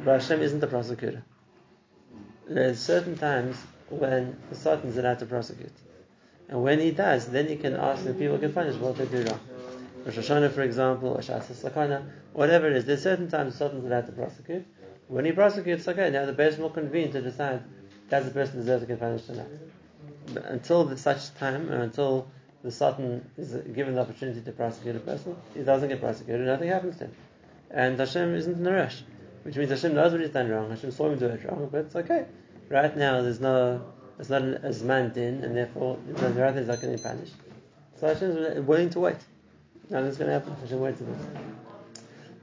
but 0.04 0.20
Hashem 0.20 0.42
isn't 0.42 0.60
the 0.60 0.66
prosecutor. 0.66 1.22
There's 2.50 2.80
certain 2.80 3.16
times 3.16 3.58
when 3.90 4.36
the 4.50 4.56
Satan 4.56 4.90
is 4.90 4.98
allowed 4.98 5.20
to 5.20 5.28
prosecute. 5.28 5.72
And 6.50 6.64
when 6.64 6.80
he 6.80 6.90
does, 6.90 7.28
then 7.28 7.48
he 7.48 7.58
can 7.58 7.76
ask 7.76 8.04
the 8.04 8.16
people 8.16 8.40
can 8.40 8.54
punish 8.54 8.76
what 8.78 8.96
they 8.96 9.06
do 9.06 9.26
wrong. 9.26 9.40
Rosh 10.04 10.18
Hashanah, 10.18 10.52
for 10.52 10.64
example, 10.64 11.10
or 11.10 11.20
Shas 11.20 11.46
Sakana, 11.52 12.10
whatever 12.32 12.72
it 12.72 12.76
is, 12.76 12.86
there's 12.86 13.04
certain 13.04 13.30
times 13.30 13.54
Satan 13.54 13.78
is 13.78 13.86
allowed 13.86 14.08
to 14.08 14.14
prosecute. 14.14 14.66
When 15.10 15.26
he 15.26 15.32
prosecutes, 15.32 15.88
okay, 15.88 16.10
now 16.10 16.26
the 16.26 16.34
Beis 16.34 16.58
will 16.58 16.72
convene 16.72 17.12
to 17.12 17.22
decide 17.22 17.62
does 18.10 18.26
the 18.26 18.32
person 18.32 18.56
deserve 18.62 18.82
to 18.82 18.88
get 18.88 19.00
punished 19.00 19.30
or 19.30 19.36
not 19.36 19.46
until 20.38 20.86
the, 20.86 20.98
such 20.98 21.34
time, 21.36 21.70
or 21.72 21.82
until 21.82 22.28
the 22.64 22.72
Satan 22.72 23.30
is 23.38 23.54
given 23.74 23.96
the 23.96 24.02
opportunity 24.02 24.42
to 24.42 24.52
prosecute 24.52 24.96
a 24.96 25.00
person, 25.00 25.36
he 25.54 25.64
doesn't 25.64 25.90
get 25.90 26.00
prosecuted, 26.00 26.46
nothing 26.46 26.70
happens 26.70 26.98
to 26.98 27.06
him. 27.06 27.16
And 27.72 28.00
Hashem 28.00 28.36
isn't 28.36 28.60
in 28.60 28.68
a 28.68 28.72
rush, 28.72 29.04
which 29.44 29.56
means 29.56 29.70
Hashem 29.70 29.94
knows 29.94 30.12
what 30.12 30.22
he's 30.22 30.30
done 30.30 30.50
wrong. 30.50 30.70
Hashem 30.70 30.92
saw 30.92 31.10
him 31.10 31.20
do 31.20 31.26
it 31.28 31.44
wrong, 31.46 31.70
but 31.72 31.86
it's 31.86 31.96
okay. 31.96 32.26
Right 32.70 32.96
now, 32.96 33.22
there's 33.22 33.40
no, 33.40 33.84
it's 34.20 34.30
not 34.30 34.42
an 34.42 34.60
Azman 34.64 35.14
din, 35.14 35.44
and 35.44 35.56
therefore 35.56 35.98
the 36.06 36.30
right 36.30 36.56
is 36.56 36.68
not 36.68 36.82
going 36.82 36.96
to 36.96 37.04
be 37.04 37.10
punished. 37.10 37.34
So 38.00 38.08
Hashem 38.08 38.30
is 38.32 38.66
willing 38.66 38.90
to 38.92 39.00
wait. 39.00 39.18
Nothing's 39.90 40.18
going 40.18 40.28
to 40.28 40.34
happen. 40.34 40.56
Hashem 40.62 40.80
waits 40.80 41.02
a 41.02 41.04
bit. 41.04 41.18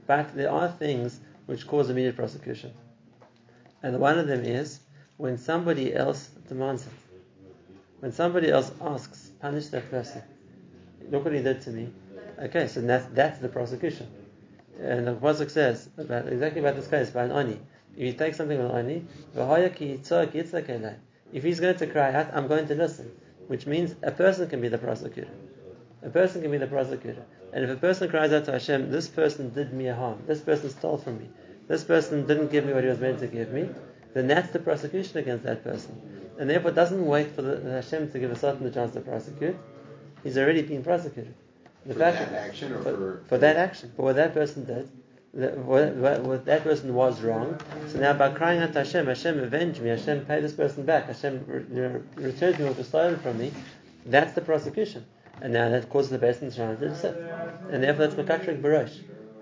But 0.05 0.35
there 0.35 0.51
are 0.51 0.69
things 0.71 1.19
which 1.45 1.67
cause 1.67 1.89
immediate 1.89 2.15
prosecution. 2.15 2.73
And 3.83 3.99
one 3.99 4.19
of 4.19 4.27
them 4.27 4.43
is 4.43 4.79
when 5.17 5.37
somebody 5.37 5.93
else 5.93 6.29
demands 6.47 6.85
it. 6.85 6.93
When 8.01 8.11
somebody 8.11 8.49
else 8.49 8.71
asks, 8.81 9.31
punish 9.39 9.67
that 9.67 9.89
person. 9.91 10.23
Look 11.11 11.23
what 11.23 11.33
he 11.35 11.41
did 11.43 11.61
to 11.61 11.69
me. 11.69 11.93
Okay, 12.39 12.67
so 12.67 12.81
that's, 12.81 13.05
that's 13.13 13.37
the 13.37 13.47
prosecution. 13.47 14.07
and 14.81 15.05
the 15.05 15.13
pasuk 15.13 15.51
says 15.51 15.87
about 15.99 16.27
exactly 16.27 16.61
about 16.61 16.75
this 16.75 16.87
case 16.87 17.11
by 17.11 17.25
an 17.25 17.31
oni. 17.31 17.59
If 17.95 18.03
you 18.03 18.13
take 18.13 18.33
something 18.33 18.57
with 18.57 18.71
an 18.71 18.75
oni, 18.75 19.05
if 21.31 21.43
he's 21.43 21.59
going 21.59 21.77
to 21.77 21.87
cry 21.87 22.13
out, 22.13 22.33
I'm 22.33 22.47
going 22.47 22.67
to 22.67 22.75
listen, 22.75 23.11
which 23.47 23.67
means 23.67 23.93
a 24.01 24.11
person 24.11 24.49
can 24.49 24.61
be 24.61 24.67
the 24.67 24.79
prosecutor. 24.79 25.29
A 26.01 26.09
person 26.09 26.41
can 26.41 26.49
be 26.49 26.57
the 26.57 26.65
prosecutor. 26.65 27.23
And 27.53 27.63
if 27.63 27.69
a 27.69 27.75
person 27.75 28.09
cries 28.09 28.33
out 28.33 28.45
to 28.45 28.53
Hashem, 28.53 28.89
this 28.91 29.07
person 29.09 29.53
did 29.53 29.73
me 29.73 29.87
a 29.89 29.95
harm, 29.95 30.23
this 30.25 30.41
person 30.41 30.71
stole 30.71 30.97
from 30.97 31.19
me, 31.19 31.29
this 31.67 31.83
person 31.83 32.25
didn't 32.25 32.51
give 32.51 32.65
me 32.65 32.73
what 32.73 32.83
he 32.83 32.89
was 32.89 32.99
meant 32.99 33.19
to 33.19 33.27
give 33.27 33.51
me, 33.51 33.69
then 34.15 34.25
that's 34.27 34.51
the 34.51 34.59
prosecution 34.59 35.19
against 35.19 35.43
that 35.43 35.63
person. 35.63 36.30
And 36.41 36.49
therefore 36.49 36.71
doesn't 36.71 37.05
wait 37.05 37.35
for 37.35 37.43
the, 37.43 37.61
Hashem 37.69 38.11
to 38.13 38.17
give 38.17 38.31
a 38.31 38.35
certain 38.35 38.63
the 38.63 38.71
chance 38.71 38.93
to 38.93 39.01
prosecute. 39.01 39.55
He's 40.23 40.39
already 40.39 40.63
been 40.63 40.83
prosecuted. 40.83 41.35
The 41.85 41.93
for 41.93 41.99
that 41.99 42.33
action 42.33 42.73
or 42.73 42.81
for, 42.81 42.97
for, 42.97 43.23
for 43.27 43.37
that 43.37 43.57
action, 43.57 43.91
for 43.95 44.01
what 44.01 44.15
that 44.15 44.33
person 44.33 44.65
did, 44.65 44.89
what, 45.33 45.93
what, 45.97 46.21
what, 46.23 46.45
that 46.45 46.63
person 46.63 46.95
was 46.95 47.21
wrong. 47.21 47.59
So 47.89 47.99
now 47.99 48.13
by 48.13 48.31
crying 48.31 48.59
out 48.59 48.73
to 48.73 48.79
Hashem, 48.79 49.05
Hashem 49.05 49.37
avenge 49.37 49.79
me, 49.81 49.89
Hashem 49.89 50.25
pay 50.25 50.41
this 50.41 50.53
person 50.53 50.83
back, 50.83 51.05
Hashem 51.05 51.67
you 51.71 51.79
know, 51.79 52.03
return 52.15 52.53
to 52.53 52.59
me 52.59 52.65
what 52.69 52.77
was 52.79 52.87
stolen 52.87 53.19
from 53.19 53.37
me, 53.37 53.51
that's 54.07 54.33
the 54.33 54.41
prosecution. 54.41 55.05
And 55.43 55.53
now 55.53 55.69
that 55.69 55.91
causes 55.91 56.09
the 56.09 56.17
person 56.17 56.49
to 56.49 56.75
descend. 56.75 57.17
And 57.69 57.83
therefore 57.83 58.07
that's 58.07 58.15
Makatrik 58.15 58.63
Barosh. 58.63 58.99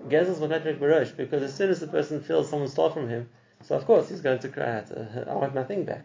Gezel 0.08 0.32
is 0.32 0.38
Makatrik 0.38 0.78
Barosh 0.78 1.16
because 1.16 1.42
as 1.42 1.54
soon 1.54 1.70
as 1.70 1.80
the 1.80 1.86
person 1.86 2.20
feels 2.20 2.50
someone 2.50 2.68
stole 2.68 2.90
from 2.90 3.08
him, 3.08 3.30
so 3.62 3.74
of 3.74 3.86
course 3.86 4.10
he's 4.10 4.20
going 4.20 4.40
to 4.40 4.48
cry 4.50 4.80
out, 4.80 4.92
uh, 4.92 5.30
I 5.30 5.32
want 5.32 5.54
my 5.54 5.62
thing 5.62 5.86
back. 5.86 6.04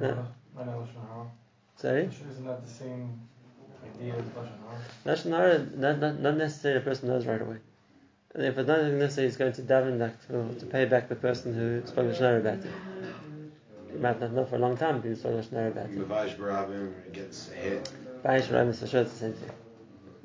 No. 0.00 0.26
Sorry? 1.76 2.04
Isn't 2.04 2.46
that 2.46 2.64
the 2.64 2.70
same 2.70 3.20
idea 3.84 4.14
as 4.14 5.24
Lashon 5.24 5.30
Hara? 5.30 5.66
Not, 5.74 5.98
not, 5.98 6.20
not 6.20 6.36
necessarily 6.36 6.80
a 6.80 6.84
person 6.84 7.08
knows 7.08 7.26
right 7.26 7.40
away. 7.40 7.56
And 8.34 8.44
if 8.44 8.56
it's 8.56 8.68
not 8.68 8.82
necessarily 8.84 9.28
he's 9.28 9.36
going 9.36 9.52
to 9.52 9.62
daven 9.62 9.98
like, 9.98 10.58
to 10.58 10.66
pay 10.66 10.84
back 10.84 11.08
the 11.08 11.16
person 11.16 11.54
who 11.54 11.82
spoke 11.86 12.06
Lashon 12.06 12.18
Hara 12.18 12.40
about 12.40 12.64
it. 12.64 12.70
He 13.92 13.98
might 13.98 14.20
not 14.20 14.32
know 14.32 14.44
for 14.44 14.56
a 14.56 14.58
long 14.58 14.76
time 14.76 15.00
but 15.00 15.08
he 15.08 15.14
spoke 15.16 15.34
Lashon 15.34 15.52
Hara 15.52 15.70
about 15.70 15.86
it. 15.86 16.08
Mavash 16.08 16.36
Barabim 16.36 16.92
gets 17.12 17.48
hit. 17.48 17.90
Vayish 18.24 18.46
Barabim, 18.46 18.74
so 18.74 18.86
sure 18.86 19.00
it's 19.02 19.12
the 19.12 19.18
same 19.18 19.32
thing. 19.34 19.50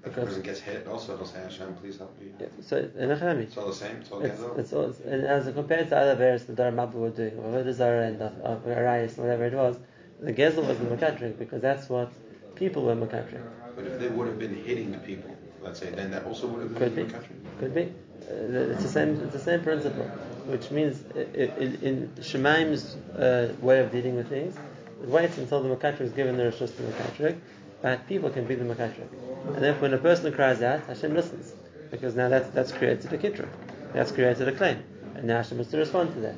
If 0.06 0.16
the 0.16 0.22
person 0.22 0.42
gets 0.42 0.60
hit, 0.60 0.88
also 0.88 1.14
it'll 1.16 1.26
say 1.26 1.40
Hashem, 1.40 1.74
please 1.76 1.98
help 1.98 2.20
me. 2.20 2.28
Yeah, 2.40 2.48
so 2.62 2.78
in 2.78 3.12
It's 3.12 3.58
all 3.58 3.68
the 3.68 3.74
same. 3.74 3.98
It's 3.98 4.12
all 4.12 4.22
it's, 4.22 4.42
it's 4.58 4.74
all, 4.74 4.96
and 5.06 5.26
as 5.26 5.52
compared 5.54 5.90
to 5.90 5.98
other 5.98 6.16
various 6.16 6.44
the 6.44 6.54
Dar 6.54 6.72
Mabu 6.72 6.94
were 6.94 7.10
doing, 7.10 7.38
or 7.40 7.64
the 7.64 7.74
Zara 7.74 8.08
and 8.08 8.22
of, 8.22 8.66
Arayis, 8.66 9.18
whatever 9.18 9.46
it 9.46 9.54
was, 9.54 9.78
the 10.22 10.34
Gezel 10.34 10.68
was 10.68 10.78
the 10.78 10.86
Makatrik 10.86 11.38
because 11.38 11.62
that's 11.62 11.90
what 11.90 12.12
people 12.56 12.84
were 12.84 12.96
Makatrik. 12.96 13.42
But 13.76 13.86
if 13.86 14.00
they 14.00 14.08
would 14.08 14.28
have 14.28 14.40
been 14.40 14.56
hitting 14.56 14.92
the 14.92 14.98
people, 15.00 15.36
let's 15.62 15.80
say, 15.80 15.90
then 15.90 16.12
that 16.12 16.26
also 16.26 16.48
would 16.48 16.62
have 16.62 16.74
been 16.74 16.80
Could 16.80 16.96
be. 16.96 17.04
Makatrik. 17.04 17.60
Could 17.60 17.76
be. 17.76 17.94
Uh, 18.30 18.74
it's 18.74 18.84
the 18.84 18.90
same. 18.90 19.20
It's 19.22 19.34
the 19.34 19.40
same 19.40 19.62
principle, 19.62 20.06
which 20.46 20.72
means 20.72 21.02
in, 21.16 21.80
in 21.82 22.12
Shemaim's 22.20 22.96
uh, 23.18 23.54
way 23.62 23.80
of 23.80 23.92
dealing 23.92 24.16
with 24.16 24.30
things, 24.30 24.56
it 25.02 25.10
waits 25.10 25.38
until 25.38 25.64
the 25.64 25.76
Makatrik 25.76 26.02
is 26.02 26.12
given 26.12 26.38
the 26.38 26.44
Rishus 26.44 26.76
to 26.76 26.82
the 26.82 26.92
Makatrik, 26.92 27.38
but 27.82 28.08
people 28.08 28.30
can 28.30 28.46
be 28.46 28.56
the 28.56 28.66
Makatrik. 28.66 29.10
And 29.48 29.64
then 29.64 29.80
when 29.80 29.94
a 29.94 29.98
person 29.98 30.34
cries 30.34 30.62
out, 30.62 30.82
Hashem 30.88 31.14
listens. 31.14 31.54
Because 31.92 32.16
now 32.16 32.30
that's, 32.30 32.50
that's 32.50 32.72
created 32.72 33.12
a 33.14 33.18
kitra. 33.18 33.48
That's 33.94 34.12
created 34.12 34.48
a 34.48 34.52
claim. 34.52 34.84
And 35.16 35.26
now 35.26 35.38
Hashem 35.38 35.58
has 35.58 35.68
to 35.68 35.78
respond 35.78 36.14
to 36.16 36.20
that. 36.22 36.36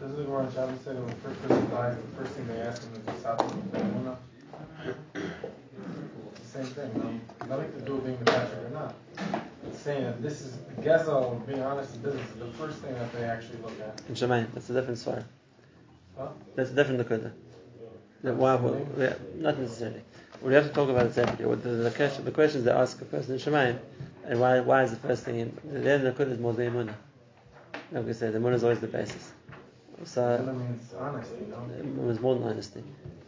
This 0.00 0.18
is 0.18 0.26
where 0.26 0.50
Shabbos 0.50 0.80
said 0.84 0.96
when 0.96 1.06
the 1.06 1.14
first 1.16 1.42
person 1.42 1.70
dies, 1.70 1.96
the 1.96 2.16
first 2.16 2.32
thing 2.32 2.46
they 2.46 2.60
ask 2.60 2.82
him 2.82 2.94
is 2.94 3.00
the 3.04 4.16
Same 6.44 6.64
thing. 6.64 6.90
No? 6.94 7.56
Nothing 7.56 7.72
to 7.72 7.80
do 7.84 7.94
with 7.94 8.04
being 8.04 8.18
the 8.18 8.24
Patrick 8.24 8.64
or 8.64 8.70
not. 8.70 8.94
It's 9.66 9.80
saying 9.80 10.04
that 10.04 10.22
this 10.22 10.40
is, 10.40 10.56
Gezel, 10.80 11.46
being 11.46 11.60
honest 11.60 12.02
business, 12.02 12.26
is 12.30 12.38
the 12.38 12.46
first 12.52 12.78
thing 12.78 12.94
that 12.94 13.12
they 13.12 13.24
actually 13.24 13.58
look 13.60 13.78
at. 13.80 14.00
In 14.08 14.14
that's 14.54 14.70
a 14.70 14.72
different 14.72 14.98
story. 14.98 15.22
Huh? 16.16 16.28
That's 16.54 16.70
a 16.70 16.74
different 16.74 17.06
Nakuda. 17.06 17.32
Why, 18.22 18.58
yeah, 18.98 19.14
not 19.36 19.58
necessarily. 19.58 20.02
We 20.42 20.54
have 20.54 20.68
to 20.68 20.72
talk 20.72 20.88
about 20.88 21.06
it 21.06 21.14
separately. 21.14 21.54
The, 21.56 21.68
the, 21.68 21.90
question, 21.90 22.24
the 22.24 22.30
questions 22.30 22.64
they 22.64 22.70
ask 22.70 23.00
a 23.00 23.04
person 23.04 23.34
in 23.34 23.40
Shemayim, 23.40 23.78
and 24.24 24.40
why, 24.40 24.60
why 24.60 24.84
is 24.84 24.90
the 24.90 24.96
first 24.96 25.24
thing 25.24 25.38
in 25.40 25.52
the 25.64 25.90
end 25.90 26.06
the 26.06 26.22
is 26.22 26.38
more 26.38 26.52
the 26.52 26.62
Emunah. 26.62 26.94
Like 27.90 28.06
we 28.06 28.12
said, 28.12 28.32
the 28.34 28.38
Emunah 28.38 28.54
is 28.54 28.62
always 28.62 28.80
the 28.80 28.86
basis. 28.86 29.32
So, 30.04 30.38
means 30.54 30.94
honesty, 30.94 31.34
no? 31.50 31.68
It 31.76 31.84
was 32.06 32.20
more 32.20 32.36
than 32.36 32.44
honesty. 32.44 32.84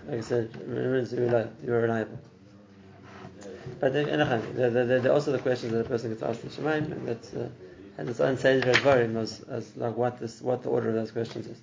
Like 0.07 0.19
I 0.19 0.21
said, 0.21 0.51
it 0.55 0.69
means 0.69 1.13
you 1.13 1.27
are 1.27 1.81
reliable. 1.81 2.19
But 3.81 3.93
there 3.93 4.21
are 4.21 5.13
also 5.13 5.33
the 5.33 5.39
questions 5.39 5.73
that 5.73 5.81
a 5.81 5.85
person 5.85 6.11
gets 6.11 6.23
asked 6.23 6.45
in 6.45 6.51
Shemayim, 6.51 6.93
and 6.93 7.09
that's 7.09 7.35
uh, 7.35 7.49
has 7.97 8.09
its 8.09 8.21
of 8.21 8.87
as, 8.87 9.41
as 9.51 9.77
like 9.77 9.97
what 9.97 10.19
this 10.19 10.41
what 10.41 10.63
the 10.63 10.69
order 10.69 10.89
of 10.91 10.95
those 10.95 11.11
questions 11.11 11.47
is. 11.47 11.59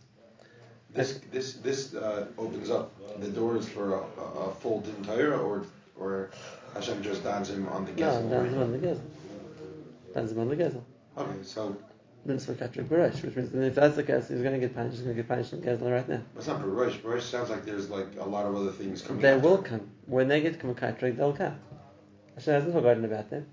This 0.97 1.19
this 1.31 1.53
this 1.53 1.93
uh, 1.93 2.25
opens 2.39 2.71
up 2.71 2.91
the 3.21 3.27
doors 3.27 3.69
for 3.69 3.93
a, 3.93 4.01
a, 4.39 4.51
full 4.55 4.81
din 4.81 4.95
Torah, 5.03 5.37
or 5.37 5.63
or 5.95 6.31
Hashem 6.73 7.03
just 7.03 7.23
downs 7.23 7.51
him 7.51 7.67
on 7.67 7.85
the 7.85 7.91
gezel. 7.91 8.23
No, 8.23 8.29
downs 8.31 8.53
him 8.53 8.61
on 8.63 8.71
the 8.71 8.79
gezel. 8.79 9.01
Downs 10.15 10.31
him 10.31 10.39
on 10.39 10.49
the 10.49 10.55
gezel. 10.55 10.81
Okay, 11.15 11.43
so. 11.43 11.77
Then 12.25 12.39
for 12.39 12.55
Katrik 12.55 12.87
Baresh, 12.87 13.23
which 13.23 13.35
means 13.35 13.53
if 13.53 13.75
that's 13.75 13.95
the 13.95 14.03
case, 14.03 14.27
he's 14.27 14.41
going 14.41 14.53
to 14.53 14.59
get 14.59 14.75
punished. 14.75 14.95
He's 14.95 15.05
going 15.05 15.15
to 15.15 15.21
get 15.21 15.29
punished 15.29 15.53
in 15.53 15.61
Gezel 15.61 15.89
right 15.89 16.09
now. 16.09 16.21
It's 16.35 16.47
not 16.47 16.61
Baresh. 16.61 16.99
Baresh 16.99 17.21
sounds 17.21 17.49
like 17.49 17.63
there's 17.63 17.89
like 17.89 18.07
a 18.19 18.25
lot 18.27 18.45
of 18.45 18.55
other 18.55 18.71
things 18.71 19.01
coming. 19.01 19.21
They 19.21 19.37
will 19.37 19.59
come 19.59 19.89
when 20.07 20.27
they 20.27 20.41
get 20.41 20.59
to 20.59 20.67
Katrik. 20.67 21.15
They'll 21.15 21.31
come. 21.31 21.57
Hashem 22.35 22.53
hasn't 22.53 22.73
forgotten 22.73 23.05
about 23.05 23.29
them. 23.29 23.45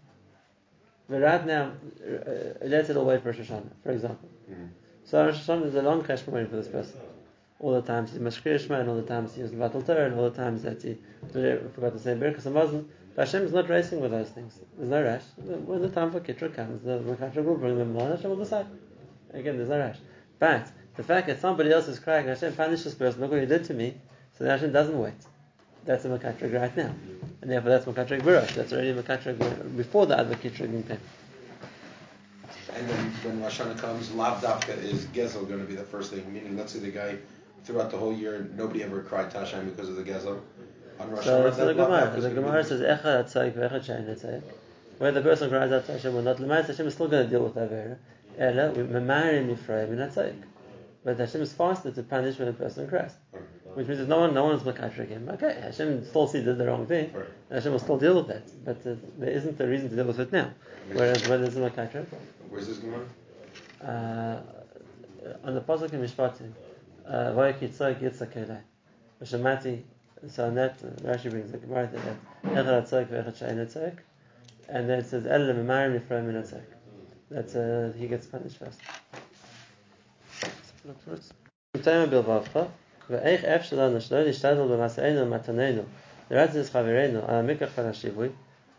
But 1.08 1.20
right 1.20 1.46
now, 1.46 1.72
uh, 2.02 2.54
let's 2.62 2.88
it 2.88 2.96
all 2.96 3.04
wait 3.04 3.22
for 3.22 3.30
Rosh 3.30 3.40
Hashanah, 3.40 3.70
for 3.82 3.92
example. 3.92 4.28
Mm-hmm. 4.50 4.66
So 5.04 5.26
Rosh 5.26 5.38
Hashanah 5.38 5.66
is 5.66 5.74
a 5.74 5.82
long 5.82 6.02
cheshbon 6.02 6.28
waiting 6.28 6.50
for 6.50 6.56
this 6.56 6.68
person 6.68 6.98
all 7.60 7.72
the 7.72 7.82
times 7.82 8.12
he 8.12 8.18
mashkir 8.18 8.58
and 8.70 8.88
all 8.88 8.96
the 8.96 9.02
times 9.02 9.34
he 9.34 9.42
was 9.42 9.52
vatal 9.52 9.84
Torah, 9.86 10.06
and 10.06 10.18
all 10.18 10.28
the 10.30 10.36
times 10.36 10.62
that 10.62 10.82
he 10.82 10.96
forgot 11.32 11.92
to 11.92 11.98
say 11.98 12.14
Birkas 12.14 12.42
Hamazon. 12.42 12.84
But 13.14 13.26
Hashem 13.26 13.44
is 13.44 13.52
not 13.52 13.68
racing 13.68 14.00
with 14.00 14.10
those 14.10 14.28
things. 14.30 14.58
There's 14.76 14.90
no 14.90 15.02
rush. 15.02 15.22
When 15.36 15.80
the 15.80 15.88
time 15.88 16.10
for 16.10 16.20
Kitra 16.20 16.52
comes, 16.54 16.82
the 16.82 16.98
Makatra 16.98 17.44
will 17.44 17.56
bring 17.56 17.78
them 17.78 17.96
on, 17.96 18.10
Hashem 18.10 18.28
will 18.28 18.36
decide. 18.36 18.66
Again, 19.32 19.56
there's 19.56 19.68
no 19.68 19.78
rush. 19.78 19.98
But 20.38 20.70
the 20.96 21.04
fact 21.04 21.28
that 21.28 21.40
somebody 21.40 21.72
else 21.72 21.86
is 21.86 21.98
crying, 22.00 22.26
Hashem 22.26 22.54
punish 22.54 22.82
this 22.82 22.94
person, 22.94 23.20
look 23.20 23.30
what 23.30 23.40
he 23.40 23.46
did 23.46 23.64
to 23.64 23.74
me, 23.74 23.94
so 24.36 24.44
Hashem 24.44 24.72
doesn't 24.72 24.98
wait. 24.98 25.14
That's 25.84 26.04
a 26.04 26.08
Makatra 26.08 26.60
right 26.60 26.76
now. 26.76 26.92
And 27.40 27.50
therefore 27.50 27.70
that's 27.70 27.84
Makatra 27.84 28.24
Baruch. 28.24 28.50
That's 28.50 28.72
already 28.72 28.94
Makatra 28.94 29.76
before 29.76 30.06
the 30.06 30.18
other 30.18 30.34
Kitra 30.34 30.66
came. 30.88 30.98
And 32.74 32.88
then 32.88 33.12
when 33.22 33.42
Rosh 33.42 33.60
Hashanah 33.60 33.78
comes, 33.78 34.10
Lav 34.12 34.42
Dafka 34.42 34.76
is 34.82 35.04
Gezel 35.06 35.46
going 35.46 35.60
to 35.60 35.66
be 35.66 35.76
the 35.76 35.84
first 35.84 36.12
thing, 36.12 36.32
meaning 36.32 36.56
let's 36.56 36.72
say 36.72 36.80
the 36.80 36.90
guy 36.90 37.16
throughout 37.64 37.90
the 37.90 37.96
whole 37.96 38.12
year, 38.12 38.48
nobody 38.56 38.82
ever 38.82 39.02
cried 39.02 39.30
Tashem 39.30 39.64
because 39.66 39.88
of 39.88 39.96
the 39.96 40.02
Gezel. 40.02 40.40
On 41.00 41.10
Rosh 41.10 41.24
so, 41.24 41.50
so 41.50 41.66
the 41.66 41.74
Gemara, 41.74 42.20
the 42.20 42.30
Gemara 42.30 42.64
says, 42.64 42.80
Echad 42.80 43.24
Atzaik 43.24 43.54
v'Echad 43.54 43.84
Shayin 43.84 44.14
Atzaik. 44.14 44.42
Where 44.98 45.10
the 45.10 45.22
person 45.22 45.50
cries 45.50 45.72
out 45.72 45.86
to 45.86 45.92
Hashem 45.92 46.14
or 46.14 46.22
not, 46.22 46.38
L'mayis 46.38 46.66
Hashem 46.66 46.86
is 46.86 46.94
still 46.94 47.08
going 47.08 47.24
to 47.24 47.30
deal 47.30 47.42
with 47.42 47.54
Avera. 47.54 47.96
Ela, 48.38 48.72
Memarim 48.74 49.56
Yifraim 49.56 49.88
in 49.88 49.98
Atzaik. 49.98 50.42
But 51.04 51.18
Hashem 51.18 51.42
is 51.42 51.52
faster 51.52 51.90
to 51.90 52.02
punish 52.02 52.38
when 52.38 52.48
a 52.48 52.52
person 52.52 52.88
cries. 52.88 53.12
Which 53.74 53.88
means 53.88 53.98
that 53.98 54.08
no 54.08 54.20
one, 54.20 54.34
no 54.34 54.44
one's 54.44 54.62
makatrik 54.62 55.08
him. 55.08 55.28
Okay, 55.28 55.58
Hashem 55.60 56.06
still 56.06 56.28
sees 56.28 56.44
did 56.44 56.58
the 56.58 56.66
wrong 56.66 56.86
thing. 56.86 57.12
Hashem 57.50 57.72
will 57.72 57.80
still 57.80 57.98
deal 57.98 58.14
with 58.14 58.28
that, 58.28 58.64
but 58.64 58.76
uh, 58.86 58.94
there 59.18 59.30
isn't 59.30 59.60
a 59.60 59.66
reason 59.66 59.90
to 59.90 59.96
deal 59.96 60.04
with 60.04 60.20
it 60.20 60.30
now. 60.30 60.52
Whereas 60.92 61.26
when 61.28 61.42
there's 61.42 61.56
a 61.56 61.70
makatrik, 61.70 62.06
where's 62.48 62.68
this 62.68 62.78
going? 62.78 63.08
Uh, 63.82 64.42
on 65.42 65.54
the 65.54 65.60
pasuk 65.60 65.92
in 65.92 66.00
Mishpatim, 66.02 66.52
Vayakitzoik 67.09 67.99
Yitzakele. 68.01 68.59
V'shamati, 69.21 69.81
so 70.27 70.45
on 70.45 70.55
that, 70.55 70.77
Rashi 71.03 71.29
brings 71.29 71.51
the 71.51 71.57
Gemara 71.57 71.87
to 71.87 71.93
that, 71.93 72.17
Echad 72.43 72.83
Atzoik 72.83 73.07
v'Echad 73.07 73.37
Shayin 73.37 73.65
Atzoik, 73.65 73.97
and 74.67 74.89
then 74.89 74.99
it 74.99 75.05
says, 75.05 75.25
El 75.25 75.41
Memarim 75.41 75.99
Yifraim 75.99 76.25
Min 76.25 76.35
Atzoik. 76.35 76.65
That's, 77.29 77.55
uh, 77.55 77.93
he 77.97 78.07
gets 78.07 78.27
punished 78.27 78.57
first. 78.57 78.79
Look 80.85 81.01
first. 81.03 81.33
Tema 81.83 82.07
Bilvavcha, 82.07 82.67
ואיך 83.09 83.43
אפשר 83.43 83.75
לנו 83.77 84.01
שלא 84.01 84.23
להשתדל 84.23 84.67
במסענו 84.67 85.21
ומתננו, 85.21 85.81
לראות 86.31 86.49
את 86.49 86.69
חברנו 86.69 87.19
על 87.27 87.35
המקח 87.35 87.69
פרשיבוי, 87.75 88.29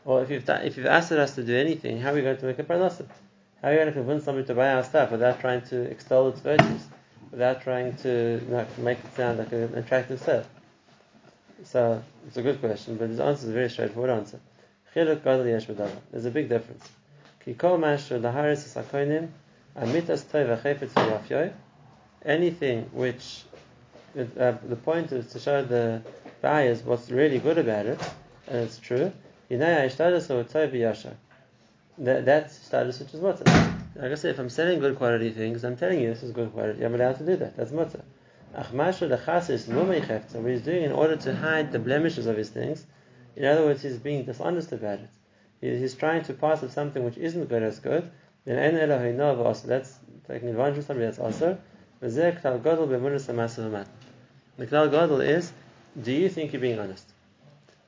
or 0.06 0.22
if 0.22 0.30
you've, 0.30 0.48
if 0.48 0.76
you've 0.76 0.86
asked 0.86 1.12
us 1.12 1.34
to 1.34 1.42
do 1.42 1.56
anything, 1.56 2.00
how 2.00 2.10
are 2.10 2.14
we 2.14 2.22
going 2.22 2.36
to 2.36 2.46
make 2.46 2.58
a 2.58 2.62
parnasa? 2.62 3.04
How 3.60 3.68
are 3.68 3.72
you 3.72 3.78
going 3.78 3.88
to 3.88 3.92
convince 3.92 4.24
somebody 4.24 4.46
to 4.46 4.54
buy 4.54 4.72
our 4.72 4.84
stuff 4.84 5.10
without 5.10 5.40
trying 5.40 5.62
to 5.62 5.90
extol 5.90 6.28
its 6.28 6.40
virtues? 6.40 6.82
Without 7.31 7.61
trying 7.61 7.95
to 7.97 8.39
make 8.77 8.97
it 8.99 9.15
sound 9.15 9.39
like 9.39 9.51
an 9.51 9.73
attractive 9.75 10.21
sale. 10.21 10.45
So 11.63 12.01
it's 12.27 12.37
a 12.37 12.41
good 12.41 12.59
question, 12.59 12.97
but 12.97 13.09
his 13.09 13.19
answer 13.19 13.45
is 13.45 13.49
a 13.49 13.53
very 13.53 13.69
straightforward 13.69 14.11
answer. 14.11 14.39
There's 16.11 16.25
a 16.25 16.31
big 16.31 16.47
difference. 16.49 16.87
Anything 22.23 22.89
which 22.93 23.43
uh, 24.17 24.53
the 24.67 24.75
point 24.75 25.11
is 25.11 25.27
to 25.33 25.39
show 25.39 25.63
the 25.63 26.01
buyers 26.41 26.81
what's 26.83 27.11
really 27.11 27.39
good 27.39 27.57
about 27.57 27.85
it, 27.85 27.99
and 28.47 28.57
it's 28.63 28.79
true. 28.79 29.11
That, 31.97 32.25
that's 32.25 32.55
status 32.57 32.99
which 32.99 33.13
is 33.13 33.19
what? 33.19 33.41
Like 33.95 34.11
I 34.11 34.15
said, 34.15 34.31
if 34.31 34.39
I'm 34.39 34.49
selling 34.49 34.79
good 34.79 34.97
quality 34.97 35.31
things, 35.31 35.63
I'm 35.63 35.77
telling 35.77 36.01
you 36.01 36.09
this 36.09 36.21
is 36.21 36.31
good 36.31 36.51
quality. 36.51 36.83
I'm 36.83 36.93
allowed 36.95 37.17
to 37.19 37.25
do 37.25 37.37
that. 37.37 37.55
That's 37.55 37.71
mutter. 37.71 38.03
Achmashu 38.53 39.09
lechasis 39.09 39.67
numei 39.69 40.05
chefta. 40.05 40.35
What 40.35 40.51
he's 40.51 40.61
doing 40.61 40.83
in 40.83 40.91
order 40.91 41.15
to 41.15 41.35
hide 41.35 41.71
the 41.71 41.79
blemishes 41.79 42.25
of 42.25 42.35
his 42.35 42.49
things. 42.49 42.85
In 43.37 43.45
other 43.45 43.63
words, 43.63 43.83
he's 43.83 43.97
being 43.97 44.25
dishonest 44.25 44.73
about 44.73 44.99
it. 44.99 45.09
He's 45.61 45.95
trying 45.95 46.23
to 46.23 46.33
pass 46.33 46.61
off 46.61 46.71
something 46.71 47.03
which 47.03 47.17
isn't 47.17 47.45
good 47.47 47.63
as 47.63 47.79
good. 47.79 48.11
Then 48.43 48.59
en 48.59 48.89
Eloheinu 48.89 49.37
v'asa. 49.37 49.63
That's 49.63 49.97
taking 50.27 50.49
advantage 50.49 50.79
of 50.79 50.85
somebody 50.85 51.05
that's 51.05 51.19
also. 51.19 51.57
V'zeh 52.01 52.41
klal 52.41 52.61
gadol 52.61 52.87
ha'masav 52.87 53.63
ha'mat. 53.63 53.87
The 54.57 54.67
klal 54.67 54.91
gadol 54.91 55.21
is, 55.21 55.53
do 56.01 56.11
you 56.11 56.27
think 56.27 56.51
you're 56.51 56.61
being 56.61 56.79
honest? 56.79 57.09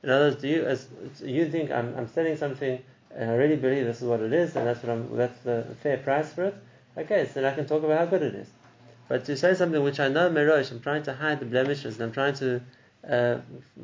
In 0.02 0.10
other 0.10 0.30
words, 0.30 0.40
do 0.40 0.48
you 0.48 0.64
as 0.64 0.86
you 1.22 1.50
think 1.50 1.70
I'm, 1.70 1.94
I'm 1.96 2.08
selling 2.08 2.36
something 2.36 2.80
and 3.14 3.30
I 3.30 3.34
really 3.34 3.56
believe 3.56 3.84
this 3.84 4.02
is 4.02 4.08
what 4.08 4.20
it 4.20 4.32
is 4.32 4.56
and 4.56 4.66
that's 4.66 4.82
what 4.82 4.92
I'm 4.92 5.16
that's 5.16 5.40
the 5.40 5.66
fair 5.82 5.98
price 5.98 6.32
for 6.32 6.44
it? 6.44 6.54
Okay, 6.96 7.26
so 7.26 7.40
then 7.40 7.44
I 7.44 7.54
can 7.54 7.66
talk 7.66 7.82
about 7.82 7.98
how 7.98 8.06
good 8.06 8.22
it 8.22 8.34
is. 8.34 8.48
But 9.08 9.24
to 9.26 9.36
say 9.36 9.54
something 9.54 9.82
which 9.82 10.00
I 10.00 10.08
know 10.08 10.28
merosh, 10.30 10.70
I'm 10.70 10.80
trying 10.80 11.02
to 11.04 11.14
hide 11.14 11.40
the 11.40 11.46
blemishes 11.46 11.94
and 11.94 12.04
I'm 12.04 12.12
trying 12.12 12.34
to 12.34 12.60
uh, 13.08 13.38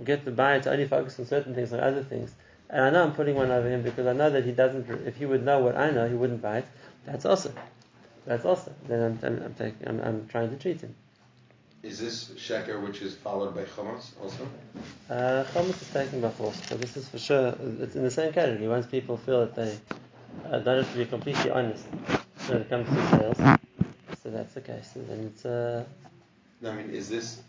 get 0.04 0.24
the 0.24 0.30
buyer 0.30 0.60
to 0.60 0.70
only 0.70 0.86
focus 0.86 1.18
on 1.18 1.26
certain 1.26 1.54
things 1.54 1.72
and 1.72 1.80
other 1.80 2.02
things. 2.02 2.34
And 2.68 2.82
I 2.82 2.90
know 2.90 3.04
I'm 3.04 3.14
putting 3.14 3.34
one 3.34 3.50
over 3.50 3.68
him 3.68 3.82
because 3.82 4.06
I 4.06 4.12
know 4.12 4.30
that 4.30 4.44
he 4.44 4.52
doesn't. 4.52 4.90
If 5.06 5.16
he 5.16 5.26
would 5.26 5.44
know 5.44 5.60
what 5.60 5.76
I 5.76 5.90
know, 5.90 6.08
he 6.08 6.14
wouldn't 6.14 6.42
buy 6.42 6.58
it. 6.58 6.66
That's 7.06 7.24
awesome. 7.24 7.54
That's 8.26 8.44
awesome. 8.44 8.74
Then 8.88 9.02
I'm, 9.02 9.18
I'm, 9.22 9.42
I'm, 9.42 9.54
taking, 9.54 9.88
I'm, 9.88 10.00
I'm 10.00 10.28
trying 10.28 10.50
to 10.50 10.56
cheat 10.56 10.80
him. 10.80 10.94
Is 11.84 11.98
this 11.98 12.30
sheker 12.36 12.82
which 12.82 13.02
is 13.02 13.14
followed 13.14 13.54
by 13.54 13.64
chamas 13.64 14.12
also? 14.20 14.48
Uh, 15.10 15.44
is 15.54 15.90
taken 15.92 16.22
by 16.22 16.30
force, 16.30 16.58
but 16.70 16.80
this 16.80 16.96
is 16.96 17.06
for 17.10 17.18
sure. 17.18 17.54
It's 17.78 17.94
in 17.94 18.02
the 18.02 18.10
same 18.10 18.32
category. 18.32 18.66
Once 18.68 18.86
people 18.86 19.18
feel 19.18 19.40
that 19.40 19.54
they 19.54 19.76
uh, 20.50 20.60
don't 20.60 20.82
have 20.82 20.90
to 20.92 20.98
be 20.98 21.04
completely 21.04 21.50
honest 21.50 21.84
when 22.48 22.62
it 22.62 22.70
comes 22.70 22.88
to 22.88 23.10
sales, 23.10 23.58
so 24.22 24.30
that's 24.30 24.54
the 24.54 24.62
case. 24.62 24.92
And 24.94 25.08
then 25.08 25.20
it's 25.26 25.44
uh, 25.44 25.84
I 26.66 26.74
mean, 26.74 26.88
is 26.88 27.10
this 27.10 27.24
is 27.24 27.42